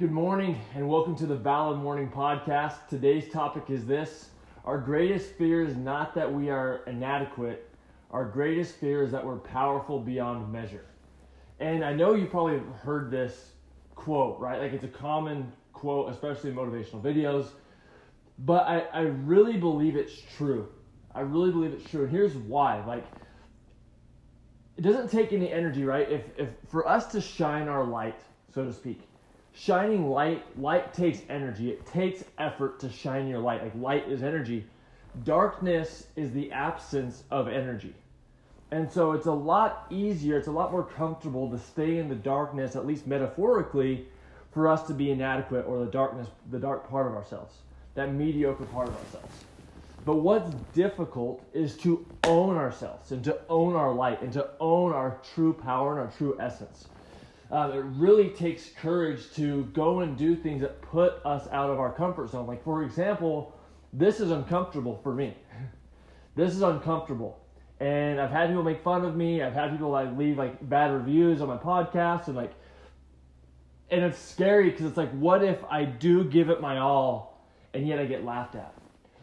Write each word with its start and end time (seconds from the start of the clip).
Good 0.00 0.12
morning 0.12 0.60
and 0.76 0.88
welcome 0.88 1.16
to 1.16 1.26
the 1.26 1.34
Win 1.34 1.42
the 1.42 1.74
Morning 1.74 2.08
Podcast. 2.08 2.86
Today's 2.88 3.28
topic 3.32 3.64
is 3.68 3.84
this 3.84 4.28
Our 4.64 4.78
greatest 4.78 5.32
fear 5.32 5.64
is 5.64 5.76
not 5.76 6.14
that 6.14 6.32
we 6.32 6.50
are 6.50 6.84
inadequate, 6.86 7.68
our 8.12 8.24
greatest 8.24 8.76
fear 8.76 9.02
is 9.02 9.10
that 9.10 9.26
we're 9.26 9.38
powerful 9.38 9.98
beyond 9.98 10.52
measure. 10.52 10.84
And 11.58 11.84
I 11.84 11.94
know 11.94 12.14
you 12.14 12.26
probably 12.26 12.60
heard 12.80 13.10
this 13.10 13.54
quote, 13.96 14.38
right? 14.38 14.60
Like 14.60 14.72
it's 14.72 14.84
a 14.84 14.86
common 14.86 15.52
quote, 15.72 16.12
especially 16.12 16.50
in 16.50 16.56
motivational 16.56 17.02
videos, 17.02 17.48
but 18.38 18.68
I, 18.68 18.82
I 18.92 19.00
really 19.00 19.56
believe 19.56 19.96
it's 19.96 20.22
true. 20.36 20.68
I 21.12 21.22
really 21.22 21.50
believe 21.50 21.72
it's 21.72 21.90
true. 21.90 22.04
And 22.04 22.10
here's 22.12 22.36
why. 22.36 22.84
Like, 22.84 23.04
it 24.76 24.82
doesn't 24.82 25.10
take 25.10 25.32
any 25.32 25.50
energy, 25.50 25.82
right? 25.82 26.08
If, 26.08 26.22
if 26.36 26.50
for 26.68 26.86
us 26.86 27.10
to 27.10 27.20
shine 27.20 27.66
our 27.66 27.82
light, 27.82 28.20
so 28.54 28.64
to 28.64 28.72
speak, 28.72 29.07
shining 29.58 30.08
light 30.08 30.44
light 30.58 30.94
takes 30.94 31.20
energy. 31.28 31.70
It 31.70 31.84
takes 31.86 32.24
effort 32.38 32.78
to 32.80 32.90
shine 32.90 33.26
your 33.28 33.40
light. 33.40 33.62
Like 33.62 33.74
light 33.74 34.08
is 34.08 34.22
energy. 34.22 34.66
Darkness 35.24 36.06
is 36.16 36.32
the 36.32 36.52
absence 36.52 37.24
of 37.30 37.48
energy. 37.48 37.94
And 38.70 38.90
so 38.90 39.12
it's 39.12 39.26
a 39.26 39.32
lot 39.32 39.86
easier 39.90 40.36
it's 40.36 40.48
a 40.48 40.52
lot 40.52 40.70
more 40.70 40.84
comfortable 40.84 41.50
to 41.50 41.58
stay 41.58 41.98
in 41.98 42.08
the 42.08 42.14
darkness 42.14 42.76
at 42.76 42.86
least 42.86 43.06
metaphorically 43.06 44.06
for 44.52 44.68
us 44.68 44.86
to 44.86 44.94
be 44.94 45.10
inadequate 45.10 45.64
or 45.66 45.78
the 45.84 45.90
darkness 45.90 46.28
the 46.50 46.58
dark 46.58 46.88
part 46.88 47.06
of 47.06 47.14
ourselves 47.14 47.54
that 47.94 48.12
mediocre 48.12 48.64
part 48.66 48.88
of 48.88 48.96
ourselves. 48.96 49.44
But 50.04 50.16
what's 50.16 50.54
difficult 50.72 51.44
is 51.52 51.76
to 51.78 52.06
own 52.24 52.56
ourselves 52.56 53.10
and 53.10 53.24
to 53.24 53.40
own 53.48 53.74
our 53.74 53.92
light 53.92 54.22
and 54.22 54.32
to 54.34 54.50
own 54.60 54.92
our 54.92 55.18
true 55.34 55.52
power 55.52 55.98
and 55.98 56.06
our 56.06 56.16
true 56.16 56.36
essence 56.38 56.86
um, 57.50 57.72
it 57.72 57.84
really 57.96 58.28
takes 58.30 58.68
courage 58.70 59.32
to 59.34 59.64
go 59.72 60.00
and 60.00 60.16
do 60.16 60.36
things 60.36 60.60
that 60.60 60.82
put 60.82 61.14
us 61.24 61.48
out 61.50 61.70
of 61.70 61.80
our 61.80 61.92
comfort 61.92 62.30
zone. 62.30 62.46
Like, 62.46 62.62
for 62.62 62.82
example, 62.82 63.54
this 63.92 64.20
is 64.20 64.30
uncomfortable 64.30 65.00
for 65.02 65.14
me. 65.14 65.34
This 66.34 66.54
is 66.54 66.62
uncomfortable. 66.62 67.40
And 67.80 68.20
I've 68.20 68.30
had 68.30 68.48
people 68.48 68.62
make 68.62 68.82
fun 68.82 69.04
of 69.04 69.16
me. 69.16 69.42
I've 69.42 69.54
had 69.54 69.70
people 69.72 69.90
like 69.90 70.16
leave 70.16 70.36
like 70.36 70.68
bad 70.68 70.92
reviews 70.92 71.40
on 71.40 71.48
my 71.48 71.56
podcast 71.56 72.28
and 72.28 72.36
like 72.36 72.52
and 73.90 74.04
it's 74.04 74.18
scary 74.18 74.70
because 74.70 74.86
it's 74.86 74.96
like 74.96 75.10
what 75.12 75.42
if 75.42 75.58
I 75.64 75.84
do 75.84 76.24
give 76.24 76.50
it 76.50 76.60
my 76.60 76.78
all 76.78 77.44
and 77.72 77.88
yet 77.88 77.98
I 77.98 78.04
get 78.04 78.24
laughed 78.24 78.56
at? 78.56 78.74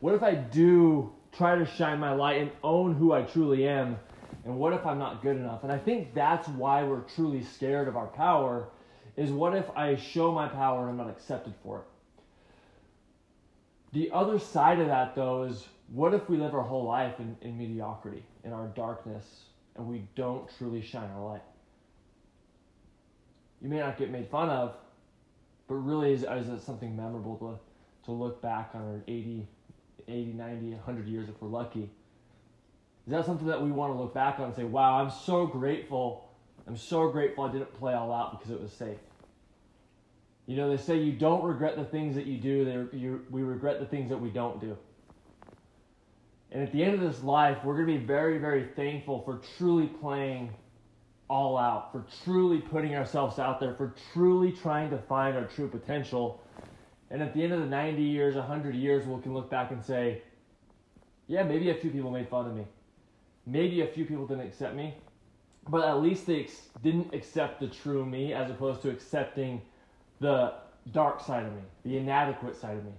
What 0.00 0.14
if 0.14 0.22
I 0.22 0.34
do 0.34 1.12
try 1.32 1.56
to 1.56 1.64
shine 1.64 1.98
my 1.98 2.12
light 2.12 2.40
and 2.40 2.50
own 2.62 2.94
who 2.94 3.12
I 3.12 3.22
truly 3.22 3.66
am 3.66 3.98
and 4.44 4.56
what 4.56 4.72
if 4.72 4.86
I'm 4.86 4.98
not 4.98 5.22
good 5.22 5.36
enough? 5.36 5.62
And 5.62 5.72
I 5.72 5.78
think 5.78 6.14
that's 6.14 6.48
why 6.48 6.82
we're 6.82 7.00
truly 7.00 7.42
scared 7.42 7.88
of 7.88 7.96
our 7.96 8.06
power 8.06 8.68
is 9.16 9.30
what 9.30 9.54
if 9.54 9.68
I 9.76 9.96
show 9.96 10.32
my 10.32 10.48
power 10.48 10.82
and 10.82 10.90
I'm 10.90 10.96
not 10.96 11.10
accepted 11.10 11.54
for 11.62 11.80
it? 11.80 11.84
The 13.92 14.10
other 14.12 14.38
side 14.38 14.80
of 14.80 14.86
that 14.86 15.14
though 15.14 15.42
is 15.42 15.66
what 15.92 16.14
if 16.14 16.28
we 16.28 16.36
live 16.36 16.54
our 16.54 16.62
whole 16.62 16.84
life 16.84 17.18
in, 17.18 17.36
in 17.42 17.58
mediocrity, 17.58 18.24
in 18.44 18.52
our 18.52 18.68
darkness, 18.68 19.24
and 19.76 19.86
we 19.86 20.06
don't 20.14 20.48
truly 20.56 20.80
shine 20.80 21.10
our 21.10 21.24
light? 21.24 21.42
You 23.60 23.68
may 23.68 23.78
not 23.78 23.98
get 23.98 24.10
made 24.10 24.28
fun 24.30 24.48
of, 24.48 24.74
but 25.68 25.74
really 25.74 26.12
is, 26.12 26.22
is 26.22 26.48
it 26.48 26.62
something 26.62 26.96
memorable 26.96 27.36
to, 27.36 28.06
to 28.06 28.12
look 28.12 28.40
back 28.40 28.70
on 28.74 28.80
our 28.80 29.00
80, 29.06 29.46
80, 30.08 30.32
90, 30.32 30.70
100 30.70 31.08
years 31.08 31.28
if 31.28 31.34
we're 31.42 31.48
lucky? 31.48 31.90
Is 33.06 33.12
that 33.12 33.26
something 33.26 33.46
that 33.46 33.62
we 33.62 33.70
want 33.70 33.92
to 33.92 33.98
look 33.98 34.14
back 34.14 34.38
on 34.38 34.46
and 34.46 34.54
say, 34.54 34.64
wow, 34.64 35.00
I'm 35.00 35.10
so 35.10 35.46
grateful. 35.46 36.28
I'm 36.66 36.76
so 36.76 37.08
grateful 37.08 37.44
I 37.44 37.52
didn't 37.52 37.72
play 37.74 37.94
all 37.94 38.12
out 38.12 38.38
because 38.38 38.52
it 38.52 38.60
was 38.60 38.72
safe. 38.72 38.98
You 40.46 40.56
know, 40.56 40.68
they 40.68 40.82
say 40.82 40.98
you 40.98 41.12
don't 41.12 41.42
regret 41.44 41.76
the 41.76 41.84
things 41.84 42.14
that 42.16 42.26
you 42.26 42.36
do, 42.36 42.88
you, 42.92 43.24
we 43.30 43.42
regret 43.42 43.78
the 43.80 43.86
things 43.86 44.10
that 44.10 44.18
we 44.18 44.30
don't 44.30 44.60
do. 44.60 44.76
And 46.52 46.62
at 46.62 46.72
the 46.72 46.82
end 46.82 46.94
of 46.94 47.00
this 47.00 47.22
life, 47.22 47.58
we're 47.64 47.74
going 47.74 47.86
to 47.86 47.98
be 47.98 48.04
very, 48.04 48.38
very 48.38 48.64
thankful 48.74 49.22
for 49.22 49.40
truly 49.56 49.86
playing 49.86 50.50
all 51.28 51.56
out, 51.56 51.92
for 51.92 52.04
truly 52.24 52.58
putting 52.58 52.96
ourselves 52.96 53.38
out 53.38 53.60
there, 53.60 53.74
for 53.74 53.94
truly 54.12 54.50
trying 54.50 54.90
to 54.90 54.98
find 54.98 55.36
our 55.36 55.44
true 55.44 55.68
potential. 55.68 56.42
And 57.10 57.22
at 57.22 57.34
the 57.34 57.42
end 57.44 57.52
of 57.52 57.60
the 57.60 57.66
90 57.66 58.02
years, 58.02 58.34
100 58.34 58.74
years, 58.74 59.06
we 59.06 59.22
can 59.22 59.32
look 59.32 59.48
back 59.48 59.70
and 59.70 59.82
say, 59.84 60.22
yeah, 61.28 61.44
maybe 61.44 61.70
a 61.70 61.74
few 61.74 61.90
people 61.90 62.10
made 62.10 62.28
fun 62.28 62.46
of 62.46 62.56
me. 62.56 62.66
Maybe 63.46 63.80
a 63.80 63.86
few 63.86 64.04
people 64.04 64.26
didn't 64.26 64.46
accept 64.46 64.74
me, 64.74 64.94
but 65.68 65.86
at 65.86 66.00
least 66.00 66.26
they 66.26 66.40
ex- 66.40 66.68
didn't 66.82 67.14
accept 67.14 67.60
the 67.60 67.68
true 67.68 68.04
me 68.04 68.32
as 68.32 68.50
opposed 68.50 68.82
to 68.82 68.90
accepting 68.90 69.62
the 70.20 70.54
dark 70.92 71.20
side 71.20 71.46
of 71.46 71.52
me, 71.52 71.62
the 71.84 71.96
inadequate 71.96 72.56
side 72.56 72.76
of 72.76 72.84
me. 72.84 72.92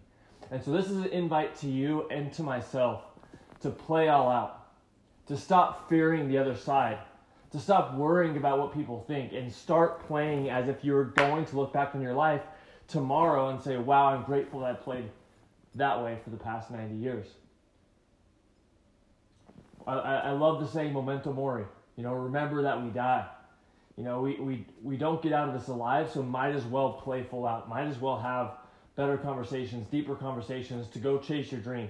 And 0.50 0.64
so 0.64 0.72
this 0.72 0.90
is 0.90 0.98
an 0.98 1.08
invite 1.08 1.56
to 1.58 1.68
you 1.68 2.08
and 2.10 2.32
to 2.34 2.44
myself 2.44 3.04
to 3.62 3.70
play 3.70 4.10
all 4.10 4.30
out, 4.30 4.68
to 5.28 5.38
stop 5.38 5.88
fearing 5.88 6.28
the 6.28 6.38
other 6.38 6.56
side, 6.56 6.98
to 7.52 7.60
stop 7.60 7.94
worrying 7.94 8.38
about 8.38 8.60
what 8.60 8.74
people 8.74 9.04
think, 9.08 9.34
and 9.34 9.52
start 9.52 10.06
playing 10.08 10.50
as 10.50 10.68
if 10.68 10.84
you're 10.84 11.06
going 11.06 11.46
to 11.46 11.56
look 11.56 11.72
back 11.72 11.94
on 11.96 12.02
your 12.02 12.14
life 12.14 12.42
tomorrow 12.88 13.50
and 13.50 13.62
say, 13.62 13.78
wow, 13.78 14.08
I'm 14.08 14.24
grateful 14.24 14.62
that 14.62 14.72
I 14.72 14.74
played 14.74 15.10
that 15.76 16.04
way 16.04 16.18
for 16.24 16.32
the 16.32 16.38
past 16.38 16.72
90 16.72 16.96
years. 16.96 17.28
I, 20.00 20.16
I 20.18 20.32
love 20.32 20.60
the 20.60 20.68
saying 20.68 20.94
memento 20.94 21.34
mori. 21.34 21.66
You 21.96 22.04
know, 22.04 22.14
remember 22.14 22.62
that 22.64 22.82
we 22.82 22.90
die. 22.90 23.28
You 23.98 24.04
know, 24.04 24.22
we, 24.22 24.36
we, 24.40 24.66
we 24.82 24.98
don't 24.98 25.22
get 25.22 25.34
out 25.34 25.50
of 25.50 25.60
this 25.60 25.68
alive, 25.68 26.10
so 26.10 26.24
might 26.24 26.56
as 26.56 26.64
well 26.64 26.94
play 26.94 27.24
full 27.24 27.46
out. 27.46 27.70
Might 27.70 27.88
as 27.88 28.00
well 28.00 28.20
have 28.20 28.54
better 28.96 29.18
conversations, 29.18 29.86
deeper 29.92 30.16
conversations 30.16 30.88
to 30.90 31.00
go 31.00 31.18
chase 31.18 31.52
your 31.52 31.62
dream. 31.62 31.90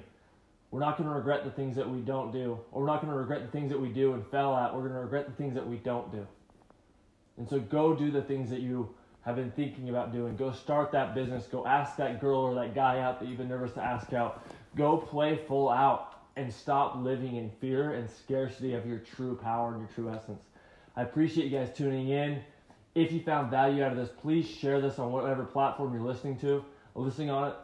We're 0.72 0.79
not 0.79 0.97
going 0.97 1.09
to 1.09 1.16
regret 1.16 1.44
the 1.44 1.51
things 1.51 1.75
that 1.75 1.90
we 1.90 2.00
don't 2.00 2.31
do, 2.31 2.59
or 2.72 2.81
we're 2.81 2.88
not 2.88 3.01
going 3.01 3.11
to 3.13 3.19
regret 3.19 3.41
the 3.45 3.51
things 3.51 3.69
that 3.69 3.79
we 3.79 3.90
do 3.90 4.13
and 4.13 4.25
fell 4.28 4.56
at. 4.56 4.73
We're 4.73 4.81
going 4.81 4.94
to 4.94 5.00
regret 5.00 5.28
the 5.28 5.34
things 5.34 5.53
that 5.56 5.67
we 5.67 5.78
don't 5.78 6.11
do. 6.11 6.25
And 7.38 7.47
so 7.47 7.59
go 7.59 7.94
do 7.94 8.09
the 8.09 8.22
things 8.22 8.50
that 8.50 8.61
you 8.61 8.94
have 9.22 9.35
been 9.35 9.51
thinking 9.51 9.90
about 9.90 10.11
doing. 10.11 10.35
Go 10.35 10.51
start 10.51 10.91
that 10.94 11.13
business. 11.13 11.45
Go 11.45 11.66
ask 11.66 11.97
that 11.97 12.19
girl 12.19 12.40
or 12.40 12.56
that 12.56 12.73
guy 12.73 13.00
out 13.00 13.19
that 13.19 13.28
you've 13.28 13.38
been 13.38 13.50
nervous 13.50 13.73
to 13.73 13.84
ask 13.84 14.13
out. 14.13 14.44
Go 14.75 14.97
play 14.97 15.40
full 15.47 15.69
out 15.69 16.21
and 16.36 16.52
stop 16.53 16.96
living 16.96 17.36
in 17.36 17.50
fear 17.59 17.94
and 17.94 18.09
scarcity 18.09 18.74
of 18.74 18.86
your 18.86 19.00
true 19.00 19.36
power 19.36 19.74
and 19.74 19.80
your 19.80 19.90
true 19.94 20.09
essence. 20.09 20.42
I 20.96 21.03
appreciate 21.03 21.52
you 21.52 21.58
guys 21.58 21.69
tuning 21.75 22.09
in. 22.09 22.42
If 22.96 23.12
you 23.12 23.22
found 23.22 23.50
value 23.50 23.84
out 23.84 23.92
of 23.92 23.97
this, 23.97 24.09
please 24.22 24.50
share 24.50 24.81
this 24.81 25.00
on 25.00 25.12
whatever 25.12 25.46
platform 25.46 25.94
you're 25.94 26.03
listening 26.03 26.38
to, 26.40 26.64
listening 26.96 27.30
on 27.30 27.50
it, 27.50 27.56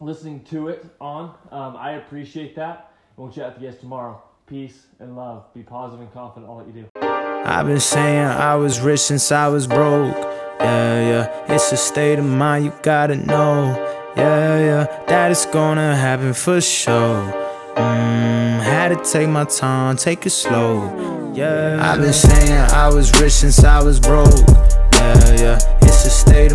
listening 0.00 0.42
to 0.44 0.68
it 0.68 0.84
on. 1.00 1.34
Um, 1.52 1.76
I 1.76 1.92
appreciate 1.92 2.56
that. 2.56 2.92
We'll 3.16 3.30
chat 3.30 3.54
with 3.54 3.62
you 3.62 3.70
guys 3.70 3.78
tomorrow. 3.78 4.22
Peace 4.46 4.86
and 4.98 5.16
love. 5.16 5.52
Be 5.54 5.62
positive 5.62 6.00
and 6.00 6.12
confident 6.12 6.50
all 6.50 6.58
that 6.58 6.66
you 6.66 6.72
do. 6.72 6.88
I've 7.00 7.66
been 7.66 7.80
saying 7.80 8.26
I 8.26 8.56
was 8.56 8.80
rich 8.80 9.00
since 9.00 9.30
I 9.30 9.48
was 9.48 9.66
broke. 9.66 10.16
Yeah, 10.60 11.08
yeah. 11.08 11.54
It's 11.54 11.70
a 11.70 11.76
state 11.76 12.18
of 12.18 12.24
mind, 12.24 12.64
you 12.64 12.72
gotta 12.82 13.16
know. 13.16 13.74
Yeah, 14.16 14.58
yeah. 14.58 15.04
That 15.06 15.30
it's 15.30 15.46
gonna 15.46 15.94
happen 15.94 16.34
for 16.34 16.60
sure 16.60 17.47
gotta 18.88 19.12
take 19.12 19.28
my 19.28 19.44
time, 19.44 19.96
take 19.96 20.24
it 20.24 20.30
slow. 20.30 21.32
Yeah. 21.34 21.78
I've 21.80 22.00
been 22.00 22.12
saying 22.12 22.52
I 22.72 22.88
was 22.88 23.12
rich 23.20 23.32
since 23.32 23.62
I 23.62 23.82
was 23.82 24.00
broke. 24.00 24.32
Yeah, 24.92 25.34
yeah. 25.36 25.78
It's 25.82 26.06
a 26.06 26.10
state 26.10 26.47